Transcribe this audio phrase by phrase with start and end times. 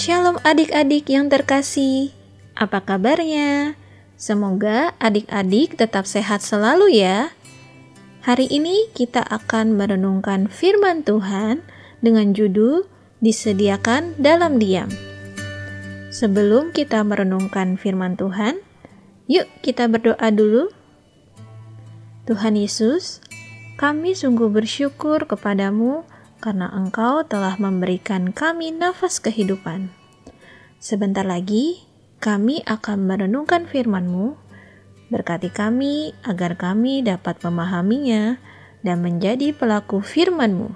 [0.00, 2.16] Shalom adik-adik yang terkasih.
[2.56, 3.76] Apa kabarnya?
[4.16, 7.28] Semoga adik-adik tetap sehat selalu ya.
[8.24, 11.60] Hari ini kita akan merenungkan firman Tuhan
[12.00, 12.88] dengan judul
[13.20, 14.88] Disediakan dalam Diam.
[16.08, 18.56] Sebelum kita merenungkan firman Tuhan,
[19.28, 20.72] yuk kita berdoa dulu.
[22.24, 23.20] Tuhan Yesus,
[23.76, 26.08] kami sungguh bersyukur kepadamu
[26.40, 29.99] karena Engkau telah memberikan kami nafas kehidupan.
[30.80, 31.84] Sebentar lagi,
[32.24, 34.32] kami akan merenungkan firman-Mu.
[35.12, 38.40] Berkati kami agar kami dapat memahaminya
[38.80, 40.72] dan menjadi pelaku firman-Mu.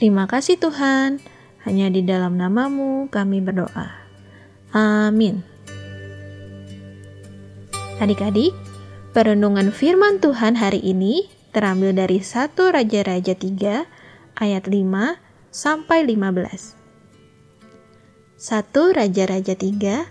[0.00, 1.20] Terima kasih Tuhan,
[1.68, 3.92] hanya di dalam namamu kami berdoa.
[4.72, 5.44] Amin.
[8.00, 8.56] Adik-adik,
[9.12, 13.84] perenungan firman Tuhan hari ini terambil dari 1 Raja-Raja 3
[14.40, 15.20] ayat 5
[15.52, 16.83] sampai 15.
[18.44, 20.04] 1 Raja-Raja 3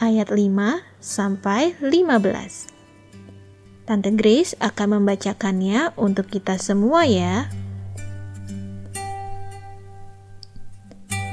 [0.00, 2.72] ayat 5 sampai 15.
[3.84, 7.52] Tante Grace akan membacakannya untuk kita semua ya.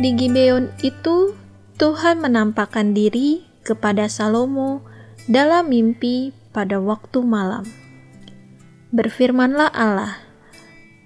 [0.04, 1.40] Di Gibeon itu
[1.80, 4.84] Tuhan menampakkan diri kepada Salomo
[5.32, 7.64] dalam mimpi pada waktu malam.
[8.92, 10.20] Berfirmanlah Allah,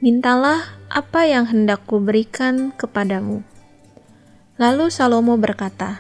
[0.02, 3.46] "Mintalah apa yang hendak kuberikan kepadamu.
[4.56, 6.00] Lalu Salomo berkata,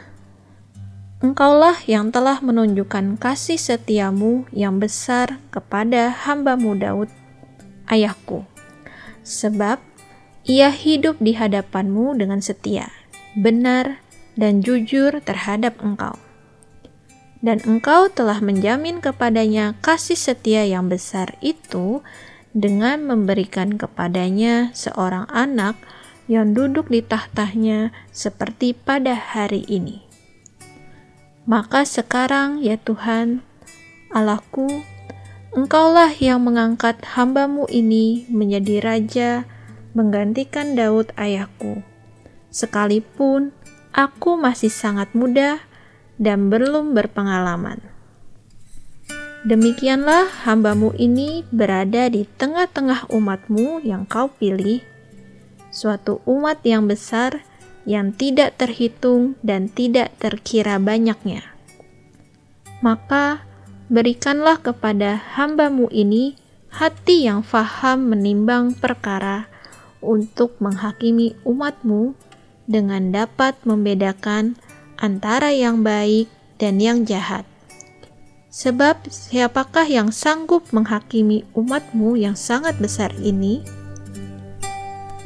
[1.19, 7.11] Engkaulah yang telah menunjukkan kasih setiamu yang besar kepada hambamu Daud,
[7.91, 8.47] ayahku.
[9.27, 9.83] Sebab
[10.47, 12.95] ia hidup di hadapanmu dengan setia,
[13.35, 13.99] benar,
[14.39, 16.15] dan jujur terhadap engkau.
[17.43, 21.99] Dan engkau telah menjamin kepadanya kasih setia yang besar itu
[22.55, 25.75] dengan memberikan kepadanya seorang anak
[26.25, 30.01] yang duduk di tahtanya seperti pada hari ini.
[31.45, 33.45] Maka sekarang ya Tuhan,
[34.09, 34.81] Allahku,
[35.55, 39.47] Engkaulah yang mengangkat hambamu ini menjadi raja
[39.95, 41.79] menggantikan Daud ayahku.
[42.51, 43.55] Sekalipun
[43.95, 45.63] aku masih sangat muda
[46.19, 47.79] dan belum berpengalaman.
[49.47, 54.83] Demikianlah hambamu ini berada di tengah-tengah umatmu yang kau pilih,
[55.75, 57.43] suatu umat yang besar
[57.83, 61.43] yang tidak terhitung dan tidak terkira banyaknya.
[62.79, 63.43] Maka
[63.91, 66.39] berikanlah kepada hambamu ini
[66.71, 69.51] hati yang faham menimbang perkara
[69.99, 72.15] untuk menghakimi umatmu
[72.65, 74.55] dengan dapat membedakan
[74.95, 77.43] antara yang baik dan yang jahat
[78.55, 83.59] Sebab siapakah yang sanggup menghakimi umatmu yang sangat besar ini?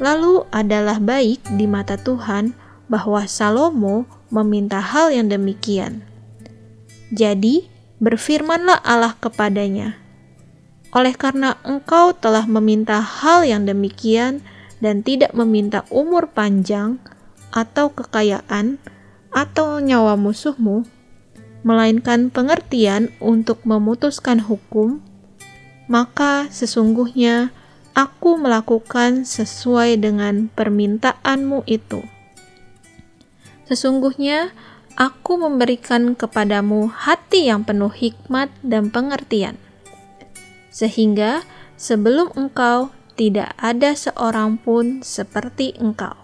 [0.00, 2.56] Lalu adalah baik di mata Tuhan
[2.88, 6.00] bahwa Salomo meminta hal yang demikian.
[7.12, 7.68] Jadi,
[8.00, 10.00] berfirmanlah Allah kepadanya,
[10.90, 14.40] oleh karena engkau telah meminta hal yang demikian
[14.80, 16.98] dan tidak meminta umur panjang
[17.52, 18.80] atau kekayaan
[19.30, 20.88] atau nyawa musuhmu,
[21.62, 24.98] melainkan pengertian untuk memutuskan hukum,
[25.86, 27.52] maka sesungguhnya
[27.94, 32.02] aku melakukan sesuai dengan permintaanmu itu.
[33.66, 34.50] Sesungguhnya
[34.98, 39.54] aku memberikan kepadamu hati yang penuh hikmat dan pengertian,
[40.74, 41.46] sehingga
[41.78, 46.18] sebelum engkau tidak ada seorang pun seperti engkau,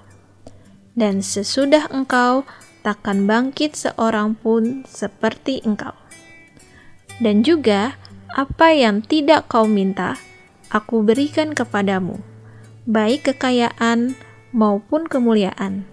[0.99, 2.43] dan sesudah engkau
[2.83, 5.95] takkan bangkit seorang pun seperti engkau.
[7.17, 7.97] Dan juga
[8.37, 10.21] apa yang tidak kau minta,
[10.71, 12.19] aku berikan kepadamu,
[12.87, 14.15] baik kekayaan
[14.55, 15.87] maupun kemuliaan,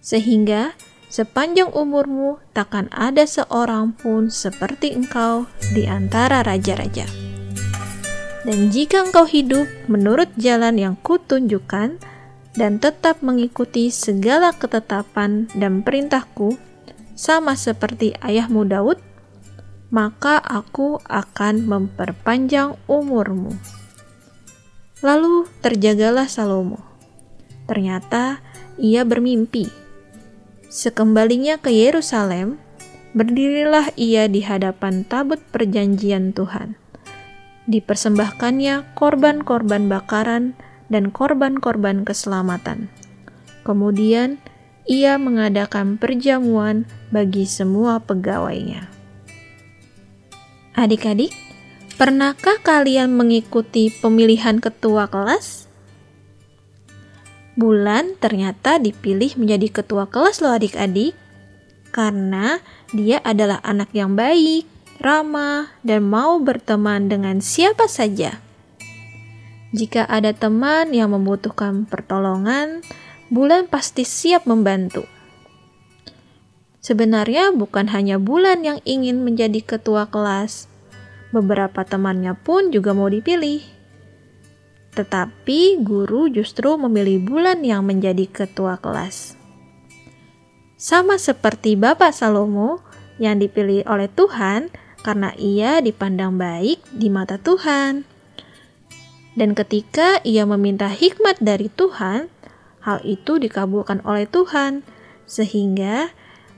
[0.00, 0.76] sehingga
[1.10, 7.08] sepanjang umurmu takkan ada seorang pun seperti engkau di antara raja-raja.
[8.40, 12.00] Dan jika engkau hidup menurut jalan yang kutunjukkan,
[12.50, 16.58] dan tetap mengikuti segala ketetapan dan perintahku,
[17.14, 18.98] sama seperti ayahmu Daud,
[19.92, 23.54] maka aku akan memperpanjang umurmu.
[25.00, 26.84] Lalu terjagalah Salomo.
[27.64, 28.44] Ternyata
[28.76, 29.68] ia bermimpi.
[30.68, 32.60] Sekembalinya ke Yerusalem,
[33.16, 36.76] berdirilah ia di hadapan tabut perjanjian Tuhan.
[37.66, 40.54] Dipersembahkannya korban-korban bakaran
[40.92, 42.90] dan korban-korban keselamatan.
[43.62, 44.42] Kemudian,
[44.90, 48.90] ia mengadakan perjamuan bagi semua pegawainya.
[50.74, 51.30] Adik-adik,
[52.00, 55.68] pernahkah kalian mengikuti pemilihan ketua kelas?
[57.60, 61.12] Bulan ternyata dipilih menjadi ketua kelas loh adik-adik
[61.92, 62.64] karena
[62.96, 64.64] dia adalah anak yang baik,
[64.96, 68.40] ramah, dan mau berteman dengan siapa saja.
[69.76, 72.80] Jika ada teman yang membutuhkan pertolongan,
[73.30, 75.04] Bulan pasti siap membantu.
[76.82, 80.66] Sebenarnya bukan hanya Bulan yang ingin menjadi ketua kelas.
[81.30, 83.62] Beberapa temannya pun juga mau dipilih.
[84.90, 89.38] Tetapi guru justru memilih Bulan yang menjadi ketua kelas.
[90.74, 92.82] Sama seperti Bapak Salomo
[93.22, 94.72] yang dipilih oleh Tuhan
[95.06, 98.02] karena ia dipandang baik di mata Tuhan.
[99.38, 102.26] Dan ketika ia meminta hikmat dari Tuhan,
[102.82, 104.82] hal itu dikabulkan oleh Tuhan,
[105.24, 106.10] sehingga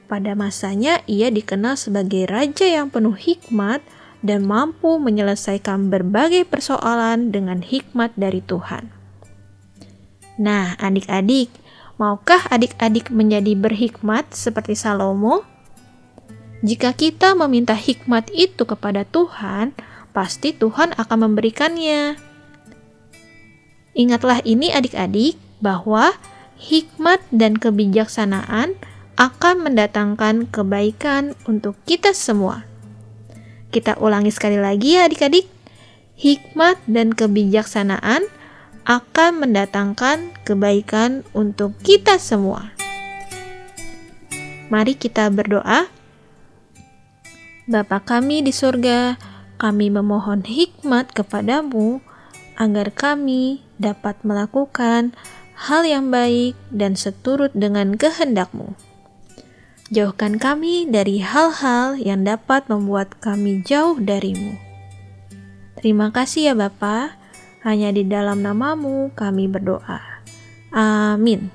[0.08, 3.84] pada masanya ia dikenal sebagai raja yang penuh hikmat
[4.22, 8.88] dan mampu menyelesaikan berbagai persoalan dengan hikmat dari Tuhan.
[10.38, 11.50] Nah, adik-adik,
[12.00, 15.44] maukah adik-adik menjadi berhikmat seperti Salomo?
[16.62, 19.74] Jika kita meminta hikmat itu kepada Tuhan,
[20.14, 22.16] pasti Tuhan akan memberikannya.
[23.92, 26.10] Ingatlah ini adik-adik, bahwa
[26.58, 28.74] hikmat dan kebijaksanaan
[29.14, 32.71] akan mendatangkan kebaikan untuk kita semua.
[33.72, 35.48] Kita ulangi sekali lagi ya adik-adik.
[36.20, 38.28] Hikmat dan kebijaksanaan
[38.84, 42.76] akan mendatangkan kebaikan untuk kita semua.
[44.68, 45.88] Mari kita berdoa.
[47.64, 49.16] Bapa kami di surga,
[49.56, 52.04] kami memohon hikmat kepadamu
[52.60, 55.16] agar kami dapat melakukan
[55.56, 58.76] hal yang baik dan seturut dengan kehendakmu.
[59.92, 64.56] Jauhkan kami dari hal-hal yang dapat membuat kami jauh darimu.
[65.76, 67.20] Terima kasih ya Bapa,
[67.60, 70.00] hanya di dalam namamu kami berdoa.
[70.72, 71.52] Amin.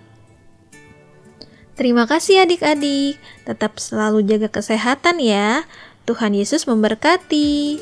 [1.74, 5.66] Terima kasih adik-adik, tetap selalu jaga kesehatan ya.
[6.06, 7.82] Tuhan Yesus memberkati.